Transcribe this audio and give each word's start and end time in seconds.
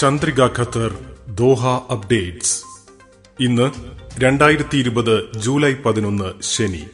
Chandrika 0.00 0.40
Qatar 0.44 0.98
Doha 1.28 1.66
updates. 1.66 2.64
ഇന്ന് 3.40 3.70
രണ്ടായിരത്തി 4.18 4.78
ഇരുപത് 4.78 5.32
ജൂലൈ 5.36 5.74
പതിനൊന്ന് 5.74 6.42
ശനി. 6.42 6.84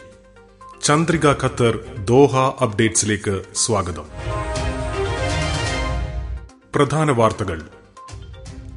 ചന്ദ്രിക 0.85 1.27
ഖത്തർ 1.27 1.79
ദോഹ 2.05 2.37
അപ്ഡേറ്റ്സിലേക്ക് 2.37 3.43
സ്വാഗതം. 3.55 4.05
പ്രധാന 6.75 7.11
വാർത്തകൾ. 7.11 7.63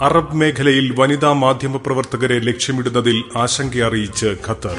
അറബ് 0.01 0.35
മേഖലയിൽ 0.35 0.95
വനിതാ 0.99 1.33
മാധ്യമ 1.33 1.77
പ്രവർത്തകരെ 1.77 2.39
ലക്ഷ്യമിടുന്നതിൽ 2.39 3.23
ആശങ്ക 3.37 3.83
അറിയിച്ച് 3.83 4.35
ഖത്തർ. 4.47 4.77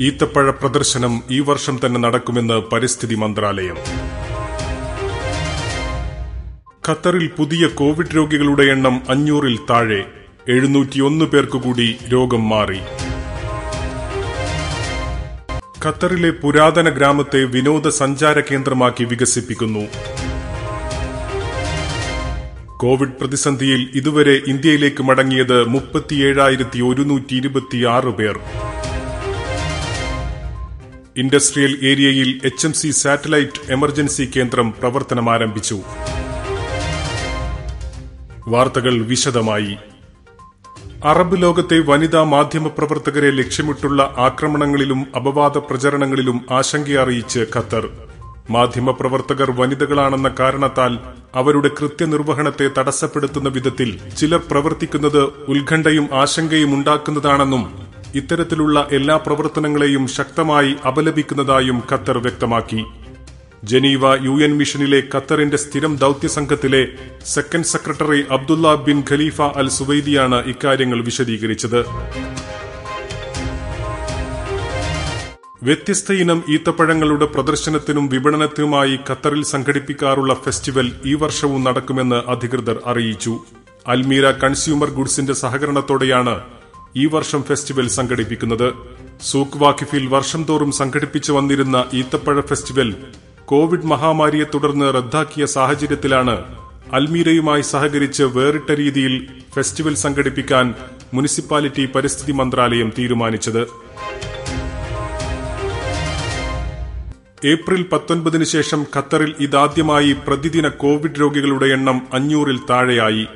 ഈത്തപ്പഴ 0.00 0.50
പ്രദർശനം 0.50 1.22
ഈ 1.30 1.40
വർഷം 1.40 1.80
തന്നെ 1.86 2.00
നടക്കുമെന്ന് 2.00 2.54
പരിസ്ഥിതി 2.54 3.14
മന്ത്രാലയം. 3.14 3.76
ഖത്തറിൽ 6.88 7.30
പുതിയ 7.38 7.66
കോവിഡ് 7.66 8.16
രോഗികളുടെ 8.16 8.62
എണ്ണം 8.62 9.02
അഞ്ഞൂറിൽ 9.08 9.58
താഴെ. 9.70 10.04
എഴുന്നൂറ്റിയൊന്ന് 10.48 11.24
പേർക്ക് 11.24 11.58
കൂടി 11.58 11.96
രോഗം 12.12 12.48
മാറി. 12.48 12.78
ഖത്തറിലെ 15.84 16.30
പുരാതന 16.30 16.88
ഗ്രാമത്തെ 16.88 17.44
വിനോദസഞ്ചാര 17.44 18.40
കേന്ദ്രമാക്കി 18.40 19.04
വികസിപ്പിക്കുന്നു. 19.04 19.84
കോവിഡ് 22.76 23.16
പ്രതിസന്ധിയിൽ 23.20 23.90
ഇതുവരെ 23.94 24.40
ഇന്ത്യയിലേക്ക് 24.46 25.02
മടങ്ങിയത് 25.02 25.68
മുപ്പത്തിയേഴായിരത്തി 25.68 26.80
ഒരുന്നൂറ്റി 26.80 27.34
ഇരുപത്തിയാറ് 27.34 28.08
പേർ. 28.08 28.38
ഇൻഡസ്ട്രിയൽ 31.16 31.78
ഏരിയയിൽ 31.82 32.40
H 32.44 32.66
M 32.66 32.72
C 32.72 32.90
satellite 32.90 33.72
emergency 33.72 34.30
കേന്ദ്രം 34.36 34.74
പ്രവർത്തനം 34.80 35.32
ആരംഭിച്ചു 35.32 35.80
വാർത്തകൾ 38.48 39.02
വിശദമായി. 39.02 39.76
അറബ് 41.04 41.42
ലോകത്തെ 41.42 41.78
വനിതാ 41.78 42.22
മാധ്യമ 42.22 42.68
പ്രവർത്തകരെ 42.68 43.30
ലക്ഷ്യമിട്ടുള്ള 43.30 44.14
ആക്രമണങ്ങളിലും 44.18 45.06
അപവാദ 45.16 45.58
പ്രചരണങ്ങളിലും 45.58 46.40
ആശങ്കയറിയിച്ച് 46.50 47.46
ഖത്തർ. 47.56 47.88
മാധ്യമപ്രവർത്തകർ 48.50 49.50
വനിതകളാണെന്ന 49.50 50.34
കാരണത്താൽ 50.40 50.98
അവരുടെ 51.34 51.70
കൃത്യനിർവഹണത്തെ 51.80 52.70
തടസ്സപ്പെടുത്തുന്ന 52.78 53.48
വിധത്തിൽ 53.48 54.00
ചിലർ 54.16 54.40
പ്രവർത്തിക്കുന്നത് 54.50 55.22
ഉത്കണ്ഠയും 55.48 56.08
ആശങ്കയും 56.12 56.74
ഉണ്ടാക്കുന്നതാണെന്നും 56.74 57.78
ഇത്തരത്തിലുള്ള 58.14 58.88
എല്ലാ 58.92 59.16
പ്രവർത്തനങ്ങളെയും 59.16 60.08
ശക്തമായി 60.08 60.76
അപലപിക്കുന്നതായും 60.86 61.82
ഖത്തർ 61.92 62.18
വ്യക്തമാക്കി. 62.18 62.84
ജനീവ 63.64 64.04
യു 64.24 64.32
എൻ 64.44 64.52
മിഷനിലെ 64.58 65.02
ഖത്തറിന്റെ 65.14 65.56
സ്ഥിരം 65.56 65.96
ദൌത്യ 65.96 66.28
സംഘത്തിലെ 66.28 66.88
second 67.26 67.64
secretary 67.64 68.24
Abdullah 68.30 68.74
bin 68.74 69.04
Khalifa 69.10 69.42
al 69.42 69.68
സുവൈദിയാണ് 69.68 70.38
ഇക്കാര്യങ്ങൾ 70.46 71.04
വിശദീകരിച്ചത്. 71.04 71.80
വ്യത്യസ്ത 75.62 76.12
ഇനം 76.12 76.42
ഈത്തപ്പഴങ്ങളുടെ 76.50 77.24
പ്രദർശനത്തിനും 77.24 78.08
വിപണനത്തിനുമായി 78.08 78.98
ഖത്തറിൽ 79.10 79.44
സംഘടിപ്പിക്കാറുള്ള 79.44 80.34
ഫെസ്റ്റിവൽ 80.34 80.92
ഈ 81.06 81.14
വർഷവും 81.14 81.64
നടക്കുമെന്ന് 81.64 82.30
അധികൃതർ 82.30 82.78
അറിയിച്ചു. 82.86 83.40
അൽമീര 83.86 84.30
കൺസ്യൂമർ 84.30 84.90
ഗുഡ്സിന്റെ 84.90 85.32
സഹകരണത്തോടെയാണ് 85.32 86.40
ഈ 86.96 87.06
വർഷം 87.06 87.42
ഫെസ്റ്റിവൽ 87.42 87.88
സംഘടിപ്പിക്കുന്നത്. 87.88 88.68
സൂക്ക് 89.22 89.58
വാക്കിഫിൽ 89.58 90.06
വർഷം 90.06 90.44
തോറും 90.44 90.72
സംഘടിപ്പിച്ചു 90.72 91.32
വന്നിരുന്ന 91.32 91.84
ഈത്തപ്പഴ 91.94 92.40
ഫെസ്റ്റിവൽ 92.40 92.90
കോവിഡ് 93.44 93.86
മഹാമാരിയെ 93.86 94.44
തുടർന്ന് 94.44 94.94
റദ്ദാക്കിയ 94.94 95.46
സാഹചര്യത്തിലാണ് 95.46 96.44
അൽമീരയുമായി 96.92 97.60
സഹകരിച്ച് 97.60 98.22
വേറിട്ട 98.22 98.70
രീതിയിൽ 98.70 99.26
ഫെസ്റ്റിവൽ 99.54 99.94
സംഘടിപ്പിക്കാൻ 99.94 100.74
മുനിസിപ്പാലിറ്റി 101.14 101.88
പരിസ്ഥിതി 101.94 102.32
മന്ത്രാലയം 102.32 102.92
തീരുമാനിച്ചത്. 102.98 103.62
ഏപ്രിൽ 107.46 107.82
പത്തൊൻപതിനു 107.92 108.44
ശേഷം 108.44 108.86
ഖത്തറിൽ 108.96 109.34
ഇതാദ്യമായി 109.40 110.16
പ്രതിദിന 110.26 110.68
കോവിഡ് 110.68 111.20
രോഗികളുടെ 111.20 111.66
എണ്ണം 111.66 112.02
അഞ്ഞൂറിൽ 112.12 112.58
താഴെയായി. 112.70 113.26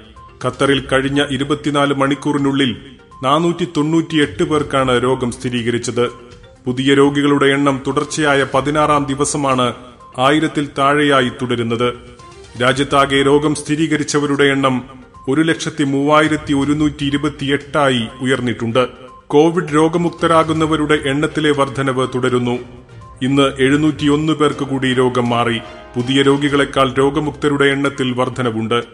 ഖത്തറിൽ 0.44 0.86
കഴിഞ്ഞ 0.86 1.26
ഇരുപത്തിനാല് 1.30 1.94
മണിക്കൂറിനുള്ളിൽ 1.94 2.76
നാനൂറ്റി 3.24 3.68
തൊണ്ണൂറ്റിയെട്ട് 3.76 4.42
പേർക്കാണ് 4.42 5.02
രോഗം 5.02 5.32
സ്ഥിരീകരിച്ചത്. 5.32 6.08
പുതിയ 6.66 6.94
രോഗികളുടെ 6.94 7.46
എണ്ണം 7.46 7.82
തുടർച്ചയായ 7.86 8.46
പതിനാറാം 8.54 9.04
ദിവസമാണ് 9.04 9.74
ആയിരത്തിൽ 10.18 10.68
താഴെയായി 10.78 11.28
തുടരുന്നത്. 11.28 11.94
രാജ്യത്താകെ 12.62 13.22
രോഗം 13.22 13.54
സ്ഥിരീകരിച്ചവരുടെ 13.54 14.44
എണ്ണം 14.44 14.84
ഒരു 15.28 15.40
ലക്ഷത്തി 15.40 15.84
മൂവായിരത്തി 15.84 16.52
ഒരുന്നൂറ്റി 16.52 17.04
ഇരുപത്തിയെട്ടായി 17.04 18.08
ഉയർന്നിട്ടുണ്ട്. 18.20 18.88
കോവിഡ് 19.26 19.74
രോഗമുക്തരാകുന്നവരുടെ 19.74 20.98
എണ്ണത്തിലെ 21.06 21.50
വർധനവ് 21.50 22.08
തുടരുന്നു. 22.14 22.58
ഇന്ന് 23.22 23.52
എഴുന്നൂറ്റിയൊന്ന് 23.58 24.32
പേർക്ക് 24.32 24.64
കൂടി 24.64 24.94
രോഗം 24.94 25.28
മാറി. 25.28 25.58
പുതിയ 25.96 26.22
രോഗികളെക്കാൾ 26.22 26.92
രോഗമുക്തരുടെ 26.92 27.64
എണ്ണത്തിൽ 27.64 28.12
വർധനവുണ്ട്. 28.12 28.84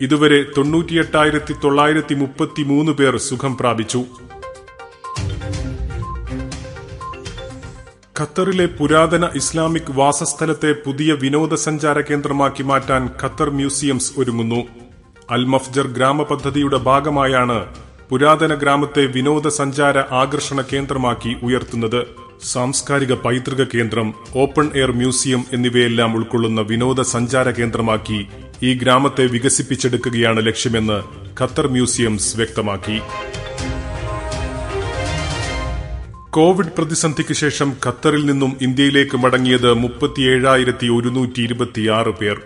ഇതുവരെ 0.00 0.44
തൊണ്ണൂറ്റിയെട്ടായിരത്തി 0.56 1.54
തൊള്ളായിരത്തി 1.64 2.14
മുപ്പത്തിമൂന്ന് 2.14 2.92
പേർ 2.92 3.16
സുഖം 3.16 3.56
പ്രാപിച്ചു. 3.56 4.04
ഖത്തറിലെ 8.18 8.64
പുരാതന 8.78 9.24
ഇസ്ലാമിക് 9.36 9.90
വാസസ്ഥലത്തെ 9.96 10.70
പുതിയ 10.84 11.10
വിനോദസഞ്ചാര 11.22 11.98
കേന്ദ്രമാക്കി 12.00 12.62
മാറ്റാൻ 12.70 13.02
ഖത്തർ 13.22 13.48
മ്യൂസിയംസ് 13.50 14.12
ഒരുങ്ങുന്നു. 14.20 14.60
അൽ 15.30 15.42
മഫ്ജർ 15.54 15.86
ഗ്രാമപദ്ധതിയുടെ 15.96 16.78
ഭാഗമായാണ് 16.88 17.58
പുരാതന 18.10 18.54
ഗ്രാമത്തെ 18.54 19.04
വിനോദസഞ്ചാര 19.16 19.98
ആകർഷണ 20.20 20.60
കേന്ദ്രമാക്കി 20.72 21.32
ഉയർത്തുന്നത്. 21.42 22.00
സാംസ്കാരിക 22.52 23.12
പൈതൃക 23.24 23.64
കേന്ദ്രം 23.74 24.08
ഓപ്പൺ 24.42 24.66
എയർ 24.80 24.92
മ്യൂസിയം 25.00 25.44
എന്നിവയെല്ലാം 25.52 26.16
ഉൾക്കൊള്ളുന്ന 26.18 26.60
വിനോദസഞ്ചാര 26.72 27.50
കേന്ദ്രമാക്കി 27.60 28.20
ഈ 28.62 28.72
ഗ്രാമത്തെ 28.82 29.26
വികസിപ്പിച്ചെടുക്കുകയാണ് 29.34 30.46
ലക്ഷ്യമെന്ന് 30.46 30.98
ഖത്തർ 31.40 31.68
മ്യൂസിയംസ് 31.76 32.36
വ്യക്തമാക്കി. 32.36 32.98
കോവിഡ് 36.36 36.72
പ്രതിസന്ധിക്ക് 36.78 37.34
ശേഷം 37.34 37.76
ഖത്തറിൽ 37.86 38.26
നിന്നും 38.26 38.56
ഇന്ത്യയിലേക്ക് 38.60 39.16
മടങ്ങിയത് 39.16 39.72
മുപ്പത്തിയേഴായിരത്തി 39.74 40.86
ഒരുന്നൂറ്റി 40.86 41.40
ഇരുപത്തിയാറ് 41.42 42.08
പേർ. 42.08 42.40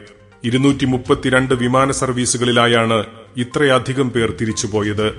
ഇരുന്നൂറ്റി 0.45 0.85
മുപ്പത്തിരണ്ട് 0.85 1.55
വിമാന 1.55 1.91
സർവീസുകളിലായാണ് 1.91 3.05
ഇത്രയധികം 3.37 4.11
പേർ 4.11 4.35
തിരിച്ചുപോയത്. 4.41 5.15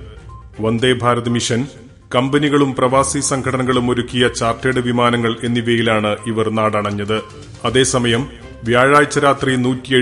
വന്ദേ 0.62 0.94
ഭാരത് 0.94 1.30
മിഷൻ 1.30 1.68
കമ്പനികളും 2.16 2.76
പ്രവാസി 2.76 3.20
സംഘടനകളും 3.20 3.92
ഒരുക്കിയ 3.92 4.28
ചാർട്ടേഡ് 4.28 4.80
വിമാനങ്ങൾ 4.80 5.36
എന്നിവയിലാണ് 5.44 6.18
ഇവർ 6.28 6.50
നാടണഞ്ഞത്. 6.50 7.22
അതേസമയം 7.66 8.30
വ്യാഴാഴ്ച 8.64 9.20
രാത്രി 9.20 9.56
നൂറ്റി 9.56 9.94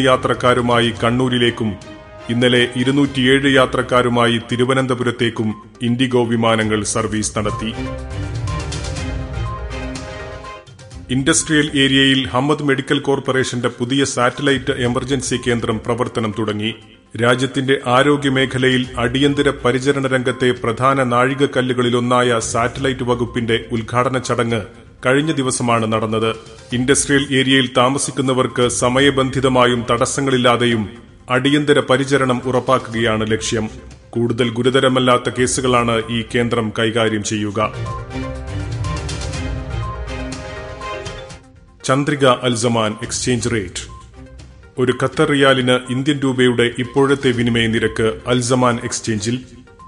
യാത്രക്കാരുമായി 0.00 0.94
കണ്ണൂരിലേക്കും 1.04 1.95
ഇന്നലെ 2.30 2.68
ഇരുന്നൂറ്റിയേഴ് 2.76 3.54
യാത്രക്കാരുമായി 3.54 4.40
തിരുവനന്തപുരത്തേക്കും 4.52 5.54
ഇൻഡിഗോ 5.82 6.24
വിമാനങ്ങൾ 6.24 6.84
സർവീസ് 6.84 7.38
നടത്തി. 7.38 7.74
ഇൻഡസ്ട്രിയൽ 11.10 11.70
ഏരിയയിൽ 11.74 12.26
ഹമ്മദ് 12.26 12.62
മെഡിക്കൽ 12.62 12.98
കോർപ്പറേഷന്റെ 12.98 13.68
പുതിയ 13.68 14.04
സാറ്റലൈറ്റ് 14.04 14.70
എമർജൻസി 14.70 15.40
കേന്ദ്രം 15.46 15.80
പ്രവർത്തനം 15.86 16.34
തുടങ്ങി. 16.38 16.74
രാജ്യത്തിന്റെ 17.22 17.80
ആരോഗ്യമേഖലയിൽ 17.86 18.86
അടിയന്തര 18.98 19.52
പരിചരണ 19.64 20.06
രംഗത്തെ 20.06 20.50
പ്രധാന 20.50 21.02
നാഴികക്കല്ലുകളിലൊന്നായ 21.02 22.38
സാറ്റലൈറ്റ് 22.38 23.02
വകുപ്പിന്റെ 23.02 23.64
ഉദ്ഘാടന 23.72 24.18
ചടങ്ങ് 24.18 24.62
കഴിഞ്ഞ 25.06 25.32
ദിവസമാണ് 25.32 25.92
നടന്നത്. 25.92 26.36
ഇൻഡസ്ട്രിയൽ 26.72 27.26
ഏരിയയിൽ 27.32 27.70
താമസിക്കുന്നവർക്ക് 27.76 28.68
സമയബന്ധിതമായും 28.68 29.86
തടസ്സങ്ങളില്ലാതെയും 29.90 31.05
അടിയന്തര 31.30 31.80
പരിചരണം 31.80 32.42
ഉറപ്പാക്കുകയാണ് 32.44 33.30
ലക്ഷ്യം. 33.30 33.70
കൂടുതൽ 34.10 34.50
ഗുരുതരമല്ലാത്ത 34.50 35.30
കേസുകളാണ് 35.30 36.02
ഈ 36.10 36.24
കേന്ദ്രം 36.34 36.72
കൈകാര്യം 36.78 37.24
ചെയ്യുക. 37.24 37.72
Chandrika 41.84 42.26
Alzaman 42.26 42.96
exchange 43.02 43.48
rate. 43.52 43.88
ഒരു 44.78 44.98
ഖത്തർ 45.02 45.28
റിയാലിന് 45.28 45.78
ഇന്ത്യൻ 45.90 46.20
രൂപയുടെ 46.20 46.70
ഇപ്പോഴത്തെ 46.78 47.30
വിനിമയ 47.30 47.66
നിരക്ക് 47.66 48.20
അൽസമാൻ 48.26 48.80
എക്സ്ചേഞ്ചിൽ 48.84 49.40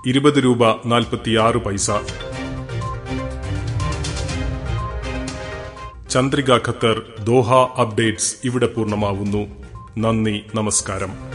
ഇരുപത് 0.07 0.45
രൂപ 0.45 0.87
നാൽപ്പത്തിയാറ് 0.87 1.57
പൈസ. 1.57 1.91
ചന്ദ്രിക 6.11 6.53
ഖത്തർ 6.53 7.03
ദോഹ 7.25 7.53
അപ്ഡേറ്റ്സ് 7.81 8.37
ഇവിടെ 8.45 8.67
പൂർണമാവുന്നു. 8.67 9.69
നന്ദി 9.99 10.45
നമസ്കാരം. 10.55 11.28